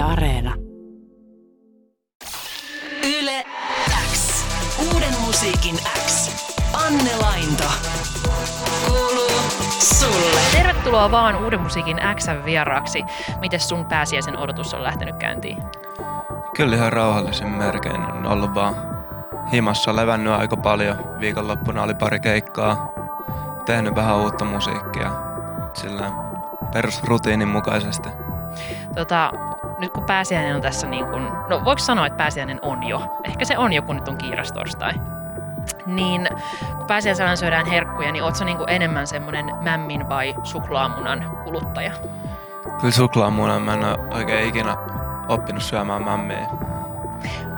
[0.00, 0.54] Yle Areena.
[3.18, 3.44] Yle
[4.12, 4.44] X.
[4.92, 5.76] Uuden musiikin
[6.06, 6.30] X.
[6.86, 7.64] Anne Lainto.
[8.86, 9.30] Kuuluu
[9.78, 10.40] sulle.
[10.52, 13.02] Tervetuloa vaan Uuden musiikin Xn vieraaksi.
[13.40, 15.62] Miten sun pääsiäisen odotus on lähtenyt käyntiin?
[16.56, 18.74] Kyllä ihan rauhallisin merkein on ollut vaan
[19.52, 20.96] himassa levännyt aika paljon.
[21.20, 22.92] Viikonloppuna oli pari keikkaa,
[23.66, 25.10] tehnyt vähän uutta musiikkia
[25.74, 26.10] sillä
[26.72, 28.08] perusrutiinin mukaisesti.
[28.94, 29.32] Tota,
[29.80, 33.20] nyt kun pääsiäinen on tässä niin kuin, no voiko sanoa, että pääsiäinen on jo?
[33.24, 34.92] Ehkä se on jo, kun nyt on kiirastorstai.
[35.86, 36.28] Niin
[36.76, 41.92] kun pääsiäisellä syödään herkkuja, niin ootko niin kuin enemmän semmoinen mämmin vai suklaamunan kuluttaja?
[42.80, 44.76] Kyllä suklaamunan mä en ole oikein ikinä
[45.28, 46.46] oppinut syömään mämmiä.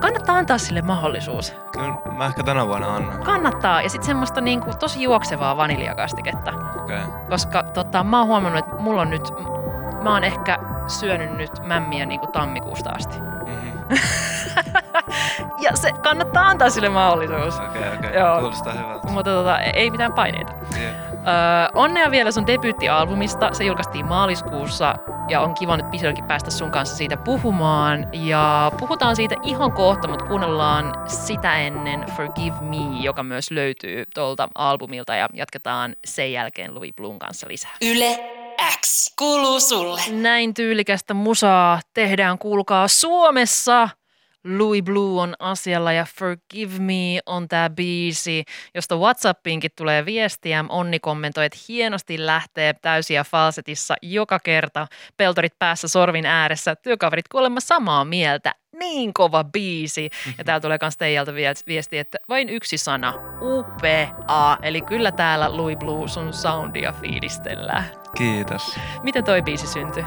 [0.00, 1.56] Kannattaa antaa sille mahdollisuus.
[1.72, 3.22] Kyllä mä ehkä tänä vuonna annan.
[3.22, 3.82] Kannattaa.
[3.82, 6.52] Ja sitten semmoista niin kuin tosi juoksevaa vaniljakastiketta.
[6.82, 7.04] Okei.
[7.04, 7.10] Okay.
[7.28, 9.32] Koska tota, mä oon huomannut, että mulla on nyt,
[10.02, 13.18] mä oon ehkä syönyt nyt mämmiä niin kuin tammikuusta asti.
[13.20, 13.72] Mm-hmm.
[15.64, 17.54] ja se kannattaa antaa sille mahdollisuus.
[17.54, 18.14] Okei, okay, okei.
[18.20, 18.28] Joo.
[18.28, 18.40] Okay.
[18.40, 19.08] Kuulostaa hyvältä.
[19.08, 20.52] Mutta tota, ei mitään paineita.
[20.80, 20.94] Yeah.
[21.12, 23.50] Öö, onnea vielä sun debyyttialbumista.
[23.52, 24.94] Se julkaistiin maaliskuussa
[25.28, 28.08] ja on kiva nyt vihdoinkin päästä sun kanssa siitä puhumaan.
[28.12, 34.48] Ja puhutaan siitä ihan kohta, mutta kuunnellaan sitä ennen Forgive Me, joka myös löytyy tuolta
[34.54, 37.76] albumilta ja jatketaan sen jälkeen Louis Bloom kanssa lisää.
[37.82, 38.41] Yle
[38.80, 39.14] X.
[39.18, 40.00] Kuuluu sulle.
[40.10, 43.88] Näin tyylikästä musaa tehdään, kuulkaa Suomessa.
[44.44, 50.64] Louis Blue on asialla ja Forgive Me on tämä biisi, josta Whatsappiinkin tulee viestiä.
[50.68, 54.86] Onni kommentoi, että hienosti lähtee täysiä falsetissa joka kerta.
[55.16, 58.54] Peltorit päässä sorvin ääressä, työkaverit kuulemma samaa mieltä.
[58.78, 60.10] Niin kova biisi.
[60.38, 61.32] Ja täällä tulee myös teiltä
[61.66, 64.08] viesti, että vain yksi sana, upea.
[64.62, 67.84] Eli kyllä täällä Louis Blue sun soundia fiilistellään.
[68.16, 68.78] Kiitos.
[69.02, 70.04] Miten toi biisi syntyi?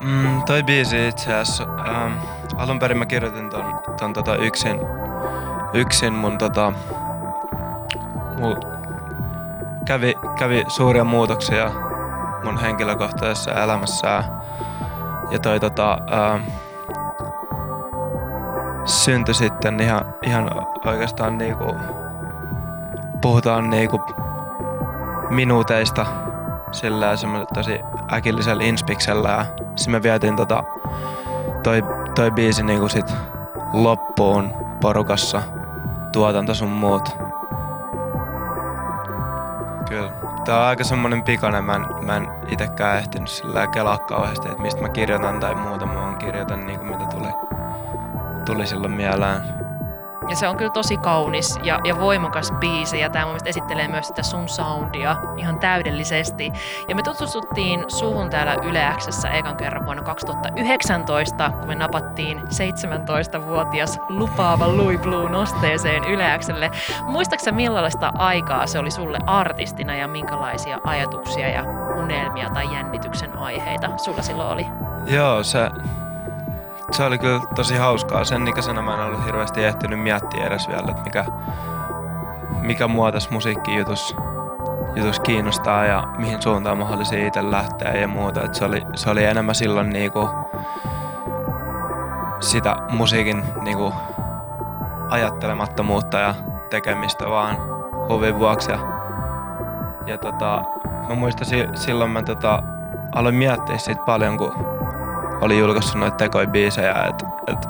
[0.00, 2.12] Mm, toi biisi itse asiassa, ähm,
[2.56, 3.64] alun perin mä kirjoitin ton,
[4.00, 4.80] ton tota yksin,
[5.72, 6.72] yksin mun tota,
[8.38, 8.54] mul
[9.84, 11.70] kävi, kävi suuria muutoksia
[12.44, 14.24] mun henkilökohtaisessa elämässä
[15.30, 16.42] ja toi tota, ähm,
[19.08, 20.50] syntyi sitten ihan, ihan
[20.86, 21.74] oikeastaan niinku,
[23.20, 24.00] puhutaan niinku
[25.30, 26.06] minuuteista
[26.72, 27.06] sillä
[27.54, 27.80] tosi
[28.12, 29.44] äkillisellä inspiksellä ja
[29.76, 30.64] sitten me vietiin tota,
[31.62, 31.82] toi,
[32.14, 33.14] toi biisi niinku sit
[33.72, 35.42] loppuun porukassa,
[36.12, 37.16] tuotanto sun muut.
[39.88, 40.10] Kyllä.
[40.44, 44.62] Tää on aika semmonen pikainen, mä en, mä en itekään ehtinyt sillä kelaa kauheasti, että
[44.62, 47.47] mistä mä kirjoitan tai muuta, mä oon kirjoitan niinku mitä tuli,
[48.52, 49.42] tuli silloin mieleen.
[50.28, 53.88] Ja se on kyllä tosi kaunis ja, ja voimakas biisi ja tämä mun mielestä esittelee
[53.88, 56.52] myös sitä sun soundia ihan täydellisesti.
[56.88, 63.98] Ja me tutustuttiin suhun täällä Yle Xssä ekan kerran vuonna 2019, kun me napattiin 17-vuotias
[64.08, 66.70] lupaava Louis Blue nosteeseen Yle Xlle.
[67.06, 71.64] Muistaaksä millaista aikaa se oli sulle artistina ja minkälaisia ajatuksia ja
[72.02, 74.66] unelmia tai jännityksen aiheita sulla silloin oli?
[75.06, 75.70] Joo, se,
[76.90, 78.24] se oli kyllä tosi hauskaa.
[78.24, 81.24] Sen ikäisenä mä en ollut hirveästi ehtinyt miettiä edes vielä, että mikä,
[82.60, 84.16] mikä mua tässä musiikkijutus
[84.94, 88.42] jutus kiinnostaa ja mihin suuntaan mä haluaisin itse lähteä ja muuta.
[88.42, 90.28] Et se, oli, se oli enemmän silloin niinku
[92.40, 93.94] sitä musiikin niinku
[95.10, 96.34] ajattelemattomuutta ja
[96.70, 97.56] tekemistä vaan
[98.08, 98.70] huvin vuoksi.
[98.70, 98.78] Ja,
[100.06, 100.62] ja tota,
[101.08, 102.62] mä muistan silloin mä tota,
[103.14, 104.77] aloin miettiä siitä paljon, kun
[105.40, 107.68] oli julkaissut noita tekoibiisejä, että et,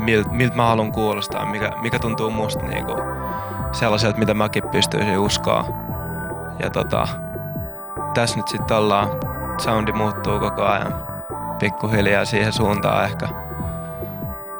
[0.00, 2.96] miltä milt mä haluan kuulostaa, mikä, mikä tuntuu musta niinku
[3.72, 5.64] sellaiselta, mitä mäkin pystyisin uskoa.
[6.62, 7.08] Ja tota,
[8.14, 9.08] tässä nyt sitten ollaan,
[9.58, 10.94] soundi muuttuu koko ajan
[11.58, 13.28] pikkuhiljaa siihen suuntaan ehkä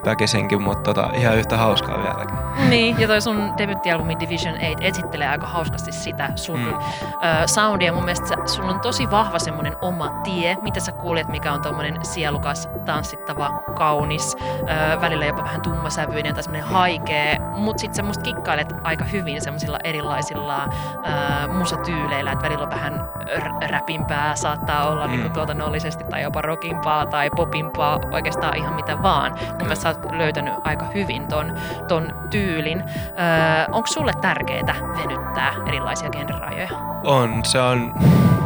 [0.04, 2.36] väkisinkin, mutta tota, ihan yhtä hauskaa vieläkin.
[2.68, 6.68] Niin, ja toi sun debyttialbumi Division 8 esittelee aika hauskasti sitä sun mm.
[6.68, 7.92] ö, soundia.
[7.92, 11.62] Mun mielestä sä, sun on tosi vahva semmoinen oma tie, mitä sä kuulet, mikä on
[11.62, 18.02] tommonen sielukas, tanssittava, kaunis, ö, välillä jopa vähän tummasävyinen tai semmoinen haikea, mutta sit sä
[18.02, 24.88] musta kikkailet aika hyvin semmoisilla erilaisilla ö, musatyyleillä, että välillä on vähän r- räpimpää, saattaa
[24.88, 25.12] olla mm.
[25.12, 29.32] niin tuotannollisesti tai jopa rockimpaa tai popimpaa, oikeastaan ihan mitä vaan.
[29.49, 31.55] Mun mielestä sä oot löytänyt aika hyvin ton,
[31.88, 32.85] ton tyylin.
[32.88, 36.69] Öö, Onko sulle tärkeää venyttää erilaisia genrerajoja?
[37.05, 37.44] On.
[37.44, 37.94] Se on,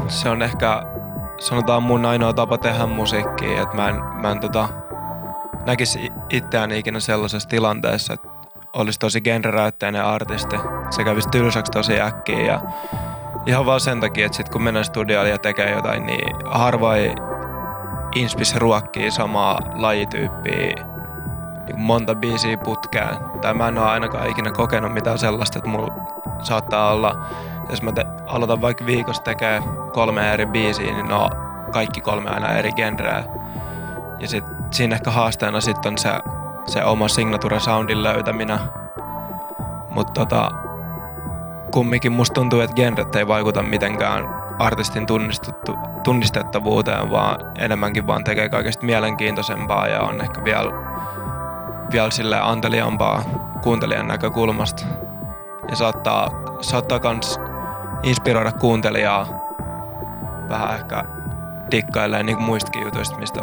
[0.09, 0.83] se on ehkä
[1.39, 4.69] sanotaan mun ainoa tapa tehdä musiikkia, että mä en, mä en tota,
[5.67, 8.29] näkisi itseäni ikinä sellaisessa tilanteessa, että
[8.73, 10.57] olisi tosi genreräytteinen artisti.
[10.91, 12.61] Se kävisi tylsäksi tosi äkkiä ja
[13.47, 17.13] ihan vaan sen takia, että sit kun mennään studiolle ja tekee jotain, niin harvoin
[18.15, 20.90] inspis ruokkii samaa lajityyppiä
[21.73, 23.17] niin monta biisiä putkeen.
[23.41, 25.95] Tai mä en ole ainakaan ikinä kokenut mitään sellaista, että mulla
[26.43, 27.25] saattaa olla,
[27.71, 29.63] jos mä te, aloitan vaikka viikossa tekee
[29.93, 31.31] kolme eri biisiä, niin no
[31.73, 33.25] kaikki kolme aina eri genreä.
[34.19, 36.11] Ja sit, siinä ehkä haasteena sitten on se,
[36.67, 38.59] se oma signature soundin löytäminen.
[39.91, 40.51] Mutta tota,
[41.73, 44.25] kumminkin musta tuntuu, että genret ei vaikuta mitenkään
[44.59, 45.07] artistin
[46.05, 50.90] tunnistettavuuteen, vaan enemmänkin vaan tekee kaikesta mielenkiintoisempaa ja on ehkä vielä,
[51.93, 53.23] vielä sille anteliampaa
[53.63, 54.87] kuuntelijan näkökulmasta.
[55.71, 57.41] Ja saattaa, saattaa kans
[58.03, 59.27] inspiroida kuuntelijaa
[60.49, 61.05] vähän ehkä
[61.71, 63.41] dikkailemaan niin muistakin jutuista, mistä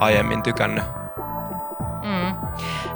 [0.00, 0.84] aiemmin tykännyt.
[2.02, 2.36] Mm.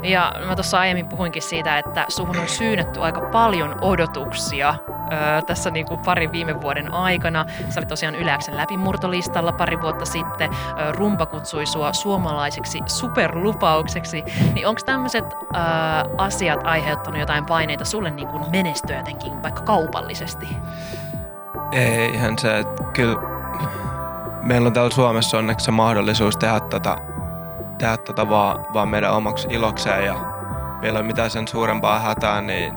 [0.03, 4.75] Ja mä tuossa aiemmin puhuinkin siitä, että suhun on syynetty aika paljon odotuksia
[5.47, 7.45] tässä niin kuin parin viime vuoden aikana.
[7.69, 10.51] Sä olit tosiaan Yläksen läpimurtolistalla pari vuotta sitten.
[10.79, 14.25] Öö, rumpa kutsui sua suomalaiseksi superlupaukseksi.
[14.55, 15.25] Niin onko tämmöiset
[16.19, 20.49] asiat aiheuttanut jotain paineita sulle niin kuin menestyä jotenkin vaikka kaupallisesti?
[21.73, 23.19] Eihän se, että kyllä
[24.43, 26.97] meillä on täällä Suomessa onneksi se mahdollisuus tehdä tota,
[27.79, 30.15] tehdä tota vaan, vaan meidän omaksi ilokseen ja
[30.81, 32.75] meillä on mitään sen suurempaa hätää, niin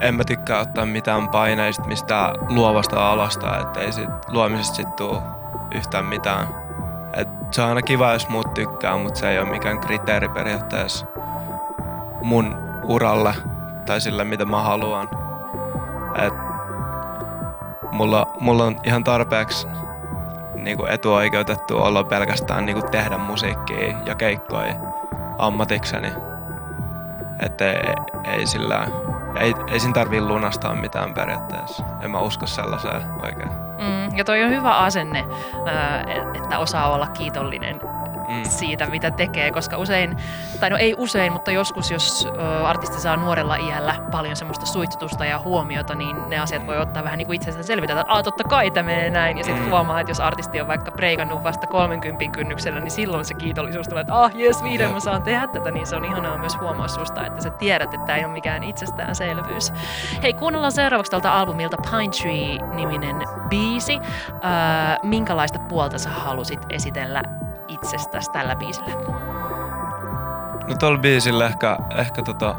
[0.00, 5.22] en mä tykkää ottaa mitään paineista mistä luovasta alasta, että ei sit luomisesta sit tuu
[5.74, 6.48] yhtään mitään.
[7.12, 11.06] Et se on aina kiva, jos muut tykkää, mutta se ei ole mikään kriteeri periaatteessa
[12.22, 13.34] mun uralle
[13.86, 15.08] tai sille, mitä mä haluan.
[16.14, 16.34] Et
[17.92, 19.68] mulla, mulla on ihan tarpeeksi
[20.54, 24.74] niin kuin etuoikeutettu olla pelkästään niin kuin tehdä musiikkia ja keikkoja
[25.38, 26.12] ammatikseni.
[27.40, 27.94] Että ei,
[28.24, 28.86] ei sillä
[29.40, 31.84] ei, ei siinä tarvii lunastaa mitään periaatteessa.
[32.00, 33.50] En mä usko sellaiseen oikein.
[33.78, 35.24] Mm, ja toi on hyvä asenne,
[36.34, 37.80] että osaa olla kiitollinen
[38.28, 38.44] mm.
[38.44, 40.16] siitä, mitä tekee, koska usein,
[40.60, 45.24] tai no ei usein, mutta joskus, jos ö, artisti saa nuorella iällä paljon semmoista suitsutusta
[45.24, 48.70] ja huomiota, niin ne asiat voi ottaa vähän niin kuin itsestään selvitä, että totta kai
[48.70, 49.70] tämä menee näin, ja sitten mm.
[49.70, 54.00] huomaa, että jos artisti on vaikka preikannut vasta 30 kynnyksellä, niin silloin se kiitollisuus tulee,
[54.00, 57.26] että ah jes, vihdoin mä saan tehdä tätä, niin se on ihanaa myös huomaa susta,
[57.26, 59.72] että sä tiedät, että tämä ei ole mikään itsestäänselvyys.
[60.22, 63.16] Hei, kuunnellaan seuraavaksi tältä albumilta Pine Tree-niminen
[63.48, 63.98] biisi.
[64.30, 64.40] Öö,
[65.02, 67.22] minkälaista puolta sä halusit esitellä
[67.82, 68.94] itsestäsi tällä biisillä?
[70.68, 72.54] No tuolla biisillä ehkä, ehkä tota,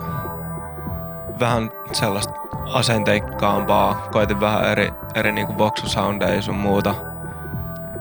[1.39, 2.33] vähän sellaista
[2.73, 4.07] asenteikkaampaa.
[4.11, 6.95] Koitin vähän eri, eri niinku voksusoundeja sun muuta.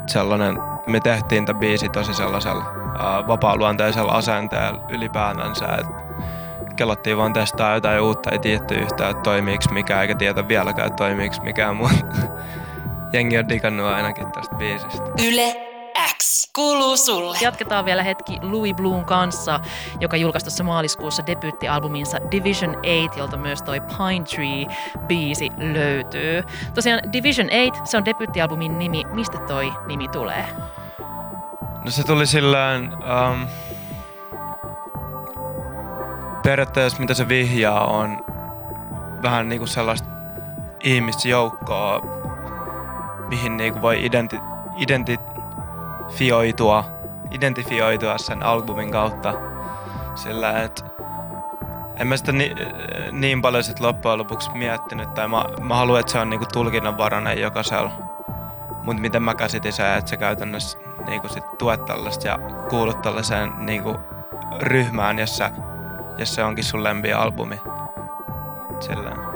[0.07, 2.65] Sellainen, me tehtiin tämä biisi tosi sellaisella
[2.99, 5.67] ää, vapaa-luonteisella asenteella ylipäätänsä.
[5.81, 5.87] Et
[6.77, 10.97] kelottiin vaan testaa jotain uutta, ei tiedetty yhtään, että toimiiks mikä, eikä tiedä vieläkään, että
[10.97, 12.17] toimiiks mikään, mutta
[13.13, 15.11] jengi on digannut ainakin tästä biisistä.
[15.29, 15.66] Yle
[16.19, 17.39] X kuuluu sulle.
[17.41, 19.61] Jatketaan vielä hetki Louis Bloom kanssa,
[20.01, 26.43] joka julkaisi tuossa maaliskuussa debyyttialbuminsa Division 8, jolta myös toi Pine Tree-biisi löytyy.
[26.75, 29.05] Tosiaan Division 8, se on debyyttialbumin nimi.
[29.13, 30.47] Mistä toi nimi tulee?
[31.85, 32.93] No se tuli sillään...
[32.93, 33.47] Um,
[36.43, 38.25] periaatteessa mitä se vihjaa on
[39.23, 40.09] vähän niinku sellaista
[40.85, 42.01] ihmisjoukkoa,
[43.29, 44.37] mihin niinku voi identi,
[44.77, 45.19] identi,
[46.17, 46.85] identifioitua,
[47.31, 49.35] identifioitua sen albumin kautta
[50.15, 50.83] sillä, että
[51.97, 52.55] en mä sitä ni,
[53.13, 57.41] niin paljon sit loppujen lopuksi miettinyt, tai mä, mä haluan, että se on niinku tulkinnanvarainen
[57.41, 57.91] jokaisella.
[58.83, 63.53] Mutta miten mä käsitin se, että se käytännössä niinku sit tuet tällaista ja kuulut tällaiseen
[63.59, 63.97] niinku
[64.59, 65.51] ryhmään, jossa,
[66.19, 67.61] jossa onkin sun lempialbumi.
[68.81, 69.36] Sillä.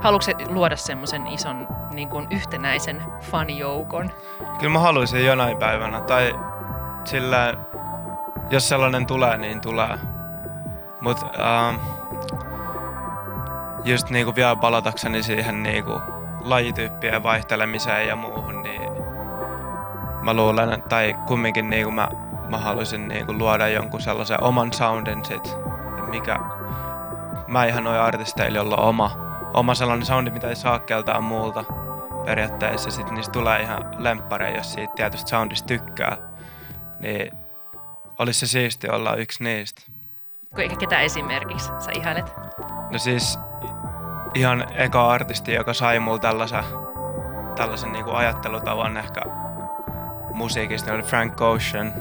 [0.00, 4.10] Haluatko luoda semmoisen ison niin kuin yhtenäisen fanijoukon?
[4.58, 6.00] Kyllä mä haluaisin jonain päivänä.
[6.00, 6.34] Tai
[7.04, 7.54] sillä,
[8.50, 9.98] jos sellainen tulee, niin tulee.
[11.00, 11.76] Mutta ähm,
[13.84, 16.00] just niinku vielä palatakseni siihen niinku
[16.44, 18.92] lajityyppien vaihtelemiseen ja muuhun, niin
[20.22, 22.08] mä luulen, tai kumminkin niinku mä,
[22.48, 25.56] mä haluaisin niinku luoda jonkun sellaisen oman soundin sit,
[26.10, 26.38] mikä
[27.46, 29.10] mä ihan noin artisteille, jolla on oma,
[29.54, 31.64] oma sellainen soundi, mitä ei saa keltään muulta
[32.24, 32.90] periaatteessa.
[32.90, 36.16] Sitten niistä tulee ihan lemppareja, jos siitä tietystä soundista tykkää.
[37.00, 37.32] Niin
[38.18, 39.82] olisi se siisti olla yksi niistä.
[40.78, 42.34] Ketä esimerkiksi sä ihailet?
[42.90, 43.38] No siis
[44.34, 46.64] ihan eka artisti, joka sai mulla tällaisen,
[47.56, 49.20] tällaisen niinku ajattelutavan ehkä
[50.34, 51.92] musiikista, oli Frank Ocean.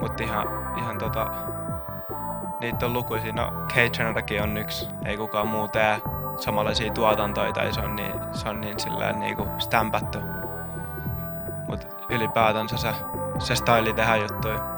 [0.00, 0.46] Mutta ihan,
[0.78, 1.26] ihan tota,
[2.62, 3.32] niitä on lukuisia.
[3.32, 6.00] No, Cage on yksi, ei kukaan muu tee
[6.36, 10.18] samanlaisia tuotantoja tai se on niin, se on niin sillä niinku stampattu.
[11.68, 12.88] Mut ylipäätänsä se,
[13.38, 14.72] se style tehdä juttuja.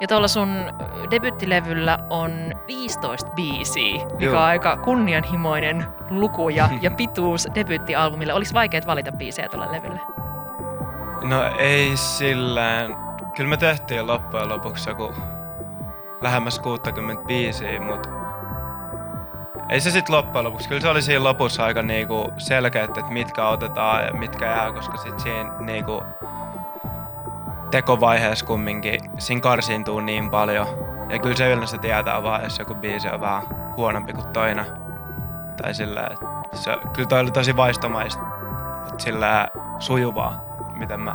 [0.00, 0.72] Ja tuolla sun
[1.10, 4.36] debyttilevyllä on 15 biisiä, mikä Joo.
[4.36, 8.32] on aika kunnianhimoinen luku ja, ja pituus debyttialbumille.
[8.32, 10.00] Olisi vaikea valita biisejä tuolle levylle.
[11.22, 12.96] No ei silleen.
[13.36, 15.14] Kyllä me tehtiin loppujen lopuksi joku
[16.20, 18.08] lähemmäs 65, mutta
[19.68, 20.68] ei se sitten loppujen lopuksi.
[20.68, 24.96] Kyllä se oli siinä lopussa aika niinku selkeä, että mitkä otetaan ja mitkä jää, koska
[24.96, 26.02] sitten siinä niinku
[27.70, 30.66] tekovaiheessa kumminkin siinä karsiintuu niin paljon.
[31.08, 33.42] Ja kyllä se yleensä tietää vaan, jos joku biisi on vähän
[33.76, 34.66] huonompi kuin toinen.
[35.62, 38.22] Tai sillä, että se, kyllä toi oli tosi vaistomaista,
[38.84, 40.44] mutta sillä sujuvaa,
[40.74, 41.12] miten me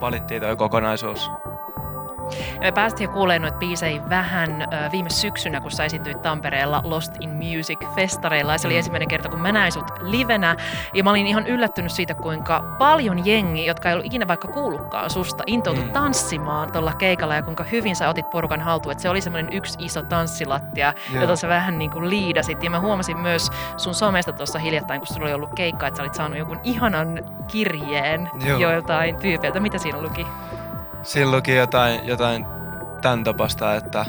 [0.00, 1.30] valittiin toi kokonaisuus.
[2.54, 7.12] Ja me päästiin jo kuulemaan noita biisejä vähän viime syksynä, kun sä esiintyit Tampereella Lost
[7.20, 8.52] in Music-festareilla.
[8.52, 8.78] Ja se oli Mm.
[8.78, 10.56] ensimmäinen kerta, kun mä näin sut livenä.
[10.94, 15.10] Ja mä olin ihan yllättynyt siitä, kuinka paljon jengi, jotka ei ollut ikinä vaikka kuullutkaan
[15.10, 15.90] susta, intoutui Mm.
[15.90, 18.92] tanssimaan tuolla keikalla ja kuinka hyvin sä otit porukan haltuun.
[18.92, 21.20] Että se oli semmoinen yksi iso tanssilattia, Joo.
[21.22, 22.62] jota sä vähän niin kuin liidasit.
[22.62, 26.02] Ja mä huomasin myös sun somesta tuossa hiljattain, kun sulla oli ollut keikka, että sä
[26.02, 28.58] olit saanut jonkun ihanan kirjeen Joo.
[28.58, 29.60] joiltain tyypeiltä.
[29.60, 30.26] Mitä siinä luki?
[31.24, 32.46] Luki jotain, jotain
[33.02, 34.06] tämän tapasta, että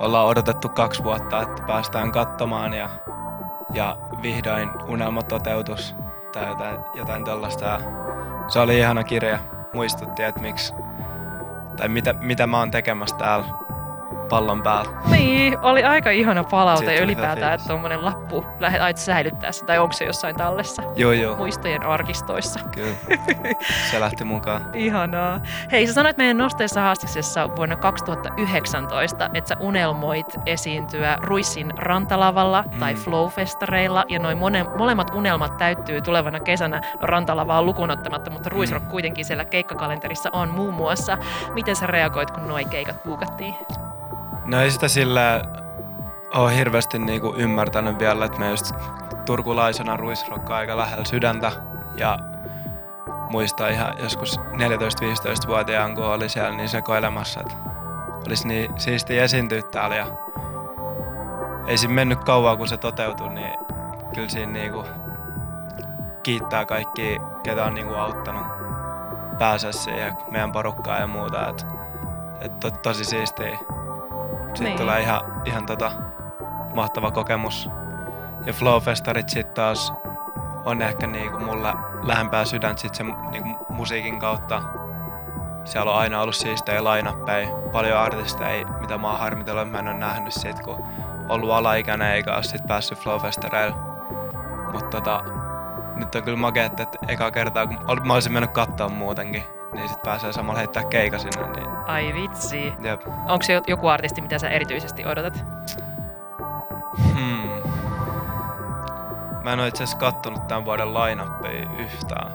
[0.00, 2.90] ollaan odotettu kaksi vuotta, että päästään katsomaan ja,
[3.72, 5.96] ja vihdoin unelma toteutus
[6.32, 7.80] tai jotain, jotain tällaista.
[8.48, 9.38] Se oli ihana kirja.
[9.74, 10.74] Muistutti, että miksi
[11.76, 13.65] tai mitä, mitä mä oon tekemässä täällä
[14.28, 14.90] pallon päällä.
[15.10, 19.78] Niin, oli aika ihana palaute Siitä ylipäätään, että tuommoinen lappu lähdet ait säilyttää sitä, tai
[19.78, 22.60] onko se jossain tallessa Joo, joo, muistojen arkistoissa.
[22.74, 22.94] kyllä.
[23.90, 24.62] Se lähti mukaan.
[24.74, 25.40] Ihanaa.
[25.72, 32.78] Hei, sä sanoit meidän nosteessa haastiksessa vuonna 2019, että sä unelmoit esiintyä Ruissin rantalavalla Mm.
[32.80, 34.38] tai Flowfestareilla, ja noin
[34.78, 38.90] molemmat unelmat täyttyy tulevana kesänä no, rantalavaa lukuun ottamatta, mutta Ruisrock Mm.
[38.90, 41.18] kuitenkin siellä keikkakalenterissa on muun muassa.
[41.54, 43.54] Miten sä reagoit, kun noi keikat buukattiin?
[44.46, 45.42] No ei sitä sillä
[46.34, 48.72] ole hirveästi niinku ymmärtänyt vielä, että me just
[49.24, 51.52] turkulaisena ruisrokka aika lähellä sydäntä
[51.96, 52.18] ja
[53.30, 57.54] muistaa ihan joskus 14-15-vuotiaan, kun oli siellä niin sekoilemassa, että
[58.26, 60.06] olisi niin siisti esiintyä täällä ja
[61.66, 63.58] ei siinä mennyt kauan, kun se toteutui, niin
[64.14, 64.84] kyllä siinä niinku
[66.22, 68.56] kiittää kaikki, ketä on niinku auttanut
[69.38, 71.48] pääsee siihen meidän porukkaan ja muuta.
[71.48, 71.66] Et,
[72.40, 73.58] et to, tosi siistiä.
[74.56, 74.78] Sitten Niin.
[74.78, 75.92] tulee ihan, ihan tota,
[76.74, 77.70] mahtava kokemus.
[78.46, 79.92] Ja Flowfestarit sitten taas
[80.64, 84.62] on ehkä niinku mulle lähempää sydäntä sit sen niinku musiikin kautta.
[85.64, 89.96] Siellä on aina ollut siistejä lainappeja, paljon artisteja, mitä mä oon harmitellut, mä en ole
[89.96, 90.84] nähnyt sit, kun
[91.28, 93.76] ollut alaikäinen eikä ole sit päässyt Flowfestareille.
[94.72, 95.22] Mutta tota,
[95.94, 100.02] nyt on kyllä makea, että eka kertaa, kun mä olisin mennyt katsoa muutenkin, niin sit
[100.02, 101.46] pääsee samalla heittää keika sinne.
[101.46, 102.72] Niin, Ai vitsi.
[102.82, 103.02] jep.
[103.06, 105.44] Onko se joku artisti, mitä sä erityisesti odotat?
[107.14, 107.50] Hmm.
[109.42, 111.22] Mä en oo itse asiassa kattonut tämän vuoden line
[111.78, 112.32] yhtään.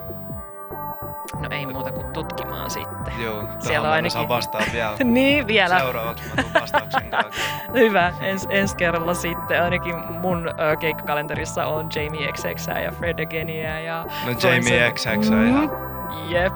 [1.40, 3.14] No ei muuta kuin tutkimaan sitten.
[3.24, 4.30] Joo, Siellä on ainakin...
[4.30, 4.92] vastaan vielä.
[5.04, 5.80] Niin, vielä.
[5.80, 7.12] Seuraavaksi mä tuun vastauksen.
[7.82, 8.14] Hyvä.
[8.22, 14.06] Ens, ensi kerralla sitten ainakin mun ö, keikkakalenterissa on Jamie XX ja Fred Agenia ja...
[14.26, 15.90] No Jamie XX on ihan
[16.32, 16.54] Jep.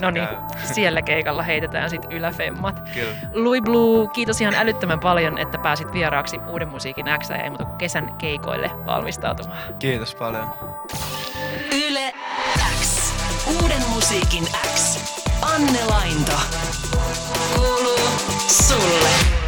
[0.00, 0.28] No niin,
[0.62, 2.90] siellä keikalla heitetään sitten yläfemmat.
[2.94, 3.14] kyllä.
[3.32, 7.64] Louis Blue, kiitos ihan älyttömän paljon, että pääsit vieraaksi Uuden musiikin X ja ei muuta
[7.64, 9.58] kuin kesän keikoille valmistautumaan.
[9.78, 10.50] Kiitos paljon.
[11.88, 12.12] Yle
[12.82, 13.12] X.
[13.62, 14.98] Uuden musiikin X.
[15.54, 16.32] Anne Lainto.
[17.54, 17.98] Kuuluu
[18.48, 19.43] sulle.